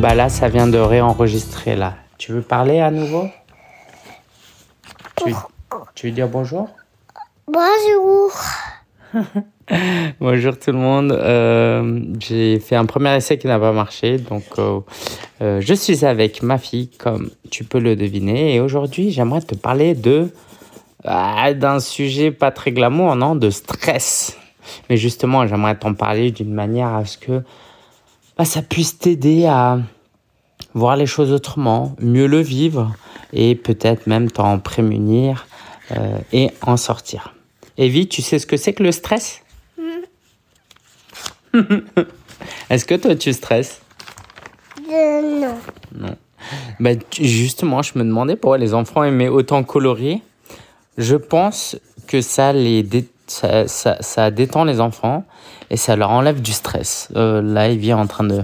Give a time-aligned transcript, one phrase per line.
[0.00, 1.94] Bah là, ça vient de réenregistrer là.
[2.16, 3.28] Tu veux parler à nouveau?
[5.16, 5.34] Tu,
[5.94, 6.70] tu veux dire bonjour?
[7.46, 8.32] Bonjour.
[10.20, 11.12] Bonjour tout le monde.
[11.12, 14.80] Euh, j'ai fait un premier essai qui n'a pas marché, donc euh,
[15.42, 18.54] euh, je suis avec ma fille, comme tu peux le deviner.
[18.54, 20.32] Et aujourd'hui, j'aimerais te parler de
[21.04, 24.38] ah, d'un sujet pas très glamour, non, de stress.
[24.88, 27.42] Mais justement, j'aimerais t'en parler d'une manière à ce que
[28.40, 29.78] bah, ça puisse t'aider à
[30.72, 32.94] voir les choses autrement, mieux le vivre
[33.34, 35.46] et peut-être même t'en prémunir
[36.32, 37.34] et en sortir.
[37.76, 39.42] Evie, tu sais ce que c'est que le stress?
[42.70, 43.82] Est-ce que toi tu stresses?
[44.90, 45.58] Euh, non.
[45.94, 46.16] Non.
[46.78, 50.22] Bah, tu- justement, je me demandais pourquoi les enfants aimaient autant colorier.
[50.96, 55.24] Je pense que ça les dé- ça, détend les enfants
[55.70, 57.08] et ça leur enlève du stress.
[57.16, 58.42] Euh, là, il vient en train de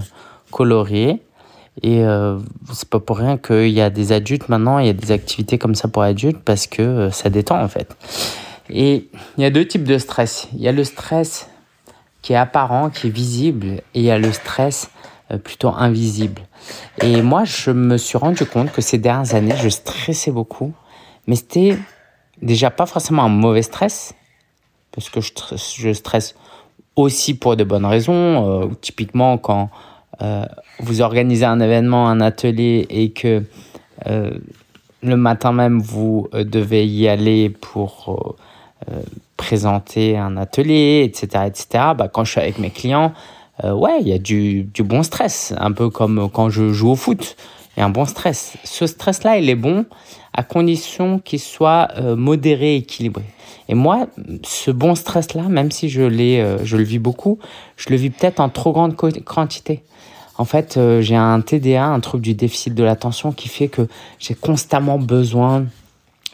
[0.51, 1.21] colorier
[1.83, 2.39] et euh,
[2.73, 5.57] c'est pas pour rien qu'il y a des adultes maintenant, il y a des activités
[5.57, 7.95] comme ça pour adultes parce que euh, ça détend en fait.
[8.69, 10.47] Et il y a deux types de stress.
[10.53, 11.49] Il y a le stress
[12.21, 14.89] qui est apparent, qui est visible, et il y a le stress
[15.31, 16.41] euh, plutôt invisible.
[17.01, 20.73] Et moi, je me suis rendu compte que ces dernières années, je stressais beaucoup,
[21.27, 21.77] mais c'était
[22.41, 24.13] déjà pas forcément un mauvais stress,
[24.97, 26.33] parce que je, je stresse
[26.95, 28.63] aussi pour de bonnes raisons.
[28.63, 29.69] Euh, typiquement, quand
[30.23, 30.43] euh,
[30.79, 33.43] vous organisez un événement, un atelier, et que
[34.07, 34.31] euh,
[35.03, 38.35] le matin même, vous devez y aller pour
[39.35, 43.13] présenter un atelier, etc., etc., bah, quand je suis avec mes clients,
[43.63, 46.95] ouais, il y a du, du bon stress, un peu comme quand je joue au
[46.95, 47.35] foot.
[47.75, 48.57] Il y a un bon stress.
[48.63, 49.85] Ce stress-là, il est bon
[50.37, 53.23] à condition qu'il soit euh, modéré, équilibré.
[53.69, 54.07] Et moi,
[54.43, 57.39] ce bon stress-là, même si je, euh, je le vis beaucoup,
[57.75, 59.83] je le vis peut-être en trop grande quantité.
[60.37, 63.87] En fait, euh, j'ai un TDA, un trouble du déficit de l'attention, qui fait que
[64.19, 65.65] j'ai constamment besoin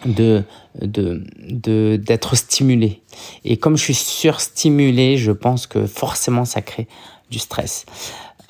[0.06, 0.44] de,
[0.82, 3.02] de, d'être stimulé.
[3.46, 6.90] Et comme je suis surstimulé, je pense que forcément ça crée
[7.32, 7.86] du stress.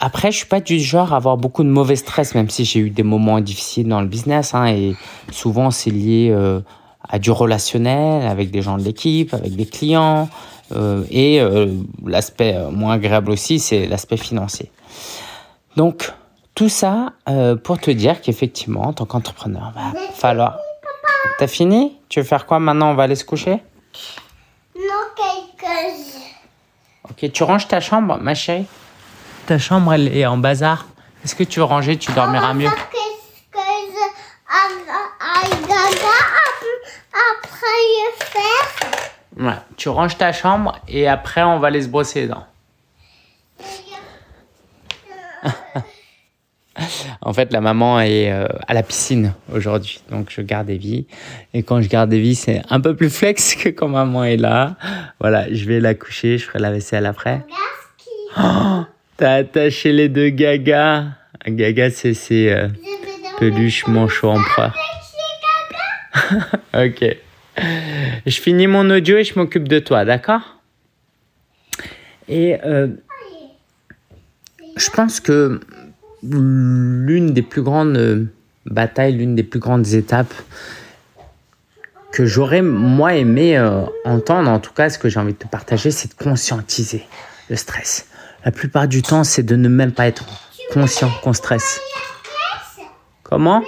[0.06, 2.82] Après, je suis pas du genre à avoir beaucoup de mauvais stress, même si j'ai
[2.82, 4.54] eu des moments difficiles dans le business.
[4.54, 4.98] hein, et
[5.32, 6.60] souvent, c'est lié euh,
[7.08, 10.28] à du relationnel avec des gens de l'équipe, avec des clients.
[10.74, 11.68] euh, et euh,
[12.06, 14.70] l'aspect moins agréable aussi, c'est l'aspect financier.
[15.78, 16.12] Donc,
[16.54, 17.14] tout ça
[17.64, 20.58] pour te dire qu'effectivement, en tant qu'entrepreneur, va falloir.
[21.40, 21.98] T'as fini?
[22.10, 22.92] Tu veux faire quoi maintenant?
[22.92, 23.64] On va aller se coucher?
[24.76, 25.96] Non, quelques.
[27.10, 28.66] Ok, tu ranges ta chambre, ma chérie?
[29.46, 30.88] Ta chambre, elle est en bazar.
[31.24, 32.70] Est-ce que tu veux ranger Tu dormiras mieux.
[32.70, 33.04] Je fais.
[39.38, 42.46] Ouais, tu ranges ta chambre et après, on va aller se brosser les dents.
[47.22, 51.06] En fait, la maman est euh, à la piscine aujourd'hui, donc je garde Evie.
[51.54, 54.76] Et quand je garde Evie, c'est un peu plus flex que quand maman est là.
[55.22, 57.46] Voilà, je vais la coucher, je ferai la vaisselle après.
[58.38, 58.82] Oh,
[59.24, 61.16] T'as attaché les deux Gaga.
[61.48, 62.68] Gaga, c'est ces euh,
[63.40, 64.78] peluches manchot empereur.
[66.74, 67.16] ok.
[68.26, 70.58] Je finis mon audio et je m'occupe de toi, d'accord?
[72.28, 72.88] Et euh,
[74.76, 75.62] je pense que
[76.22, 78.26] l'une des plus grandes euh,
[78.66, 80.34] batailles, l'une des plus grandes étapes
[82.12, 85.48] que j'aurais moi aimé euh, entendre, en tout cas ce que j'ai envie de te
[85.48, 87.06] partager, c'est de conscientiser
[87.50, 88.10] le stress.
[88.46, 90.26] La plupart du temps, c'est de ne même pas être
[90.72, 91.80] conscient qu'on stresse.
[93.24, 93.64] Comment?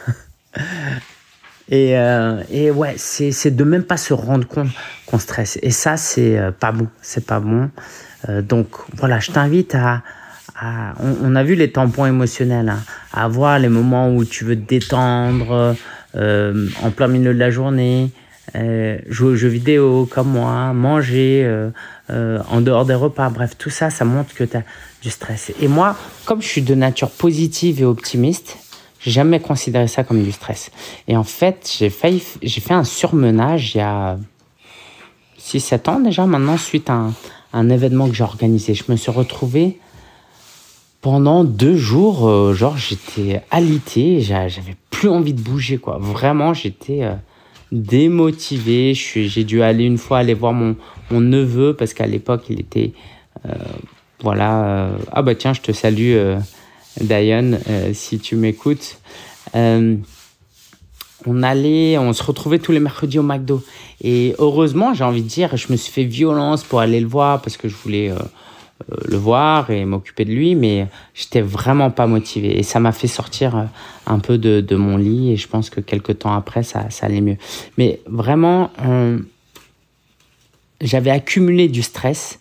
[1.69, 4.67] Et, euh, et ouais, c'est de même pas se rendre compte
[5.05, 5.57] qu'on stresse.
[5.61, 6.89] Et ça, c'est euh, pas bon.
[7.01, 7.71] C'est pas bon.
[8.27, 10.01] Euh, donc voilà, je t'invite à.
[10.59, 12.83] à- on, a vu les tampons émotionnels, hein,
[13.13, 15.73] à voir les moments où tu veux te détendre
[16.13, 18.11] en plein milieu de la journée,
[18.55, 21.69] euh, jouer aux jeux vidéo comme moi, manger euh,
[22.09, 23.29] euh, en dehors des repas.
[23.29, 24.63] Bref, tout ça, ça montre que tu as
[25.01, 25.51] du stress.
[25.61, 25.95] Et moi,
[26.25, 28.57] comme je suis de nature positive et optimiste,
[28.99, 30.69] j'ai jamais considéré ça comme du stress.
[31.07, 34.17] Et en fait, j'ai failli, j'ai fait un surmenage il y a
[35.39, 37.13] 6-7 ans déjà maintenant, suite à un,
[37.53, 38.73] un événement que j'ai organisé.
[38.75, 39.79] Je me suis retrouvé
[41.01, 45.97] pendant deux jours, genre j'étais alité, j'a- j'avais plus envie de bouger, quoi.
[45.99, 47.01] Vraiment, j'étais
[47.71, 48.93] démotivé.
[48.93, 50.75] J'ai dû aller une fois aller voir mon,
[51.11, 52.93] neveu parce qu'à l'époque, il était.
[53.45, 53.53] euh,
[54.21, 54.63] voilà.
[54.65, 56.37] euh, ah bah tiens, je te salue, euh,
[56.99, 58.99] Diane, euh, si tu m'écoutes.
[61.27, 63.61] On allait, on se retrouvait tous les mercredis au McDo.
[64.03, 67.43] Et heureusement, j'ai envie de dire, je me suis fait violence pour aller le voir
[67.43, 68.11] parce que je voulais
[69.07, 72.57] le voir et m'occuper de lui, mais j'étais vraiment pas motivé.
[72.57, 73.63] Et ça m'a fait sortir euh,
[74.07, 77.05] un peu de, de, mon lit et je pense que quelques temps après, ça, ça
[77.05, 77.37] allait mieux.
[77.77, 79.19] Mais vraiment, euh,
[80.81, 82.39] j'avais accumulé du stress.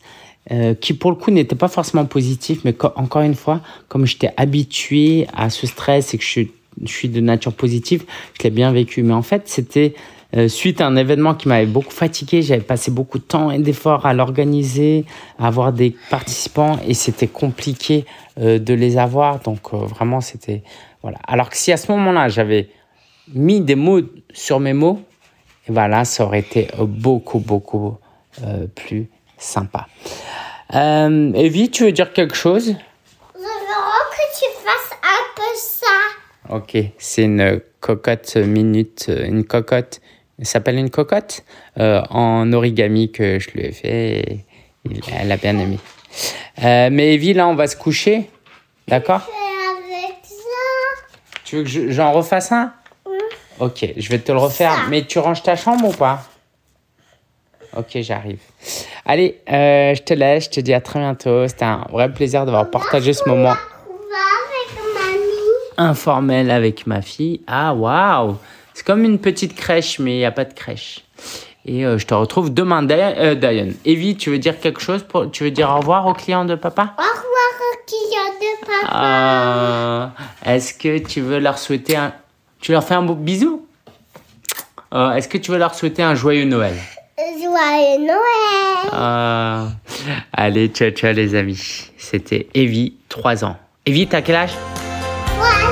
[0.50, 4.32] Euh, qui pour le coup n'était pas forcément positif, mais encore une fois, comme j'étais
[4.38, 6.40] habitué à ce stress et que je
[6.82, 8.04] je suis de nature positive,
[8.38, 9.02] je l'ai bien vécu.
[9.02, 9.94] Mais en fait, c'était
[10.36, 13.58] euh, suite à un événement qui m'avait beaucoup fatigué, j'avais passé beaucoup de temps et
[13.58, 15.04] d'efforts à l'organiser,
[15.38, 18.04] à avoir des participants et c'était compliqué
[18.38, 19.40] euh, de les avoir.
[19.40, 20.62] Donc euh, vraiment, c'était
[21.02, 21.18] voilà.
[21.26, 22.68] Alors que si à ce moment-là j'avais
[23.34, 25.00] mis des mots sur mes mots,
[25.68, 27.98] et voilà, ça aurait été beaucoup beaucoup
[28.74, 29.88] plus sympa.
[30.72, 32.76] Evie, tu veux dire quelque chose?
[33.34, 36.54] Je veux que tu fasses un peu ça.
[36.56, 40.00] Ok, c'est une cocotte minute, une cocotte
[40.46, 41.44] s'appelle une cocotte
[41.78, 44.18] euh, en origami que je lui ai fait.
[44.18, 44.44] Et
[45.14, 45.78] elle a bien aimé.
[46.64, 48.30] Euh, mais Evie, là, on va se coucher.
[48.88, 49.22] D'accord?
[51.44, 52.72] Tu veux que j'en refasse un?
[53.06, 53.18] Oui.
[53.58, 54.86] Ok, je vais te le refaire.
[54.88, 56.22] Mais tu ranges ta chambre ou pas?
[57.76, 58.40] Ok, j'arrive.
[59.04, 60.44] Allez, euh, je te laisse.
[60.44, 61.46] Je te dis à très bientôt.
[61.46, 65.18] C'était un vrai plaisir d'avoir partagé ce moment avec mamie.
[65.76, 67.42] informel avec ma fille.
[67.46, 68.36] Ah, waouh
[68.80, 71.04] c'est comme une petite crèche, mais il n'y a pas de crèche.
[71.66, 73.74] Et euh, je te retrouve demain, euh, Diane.
[73.84, 75.30] Evie, tu veux dire quelque chose pour...
[75.30, 76.94] Tu veux dire au revoir aux clients de papa?
[76.96, 78.88] Au revoir aux clients de papa.
[78.90, 80.12] Ah,
[80.46, 82.14] Est-ce que tu veux leur souhaiter un...
[82.62, 83.66] Tu leur fais un beau bisou?
[84.94, 86.72] Euh, Est-ce que tu veux leur souhaiter un joyeux Noël?
[87.18, 89.68] Joyeux Noël.
[90.32, 91.90] Allez, ciao, ciao les amis.
[91.98, 93.58] C'était Evie, 3 ans.
[93.84, 94.52] Evie, t'as quel âge?
[95.26, 95.69] 3 ans.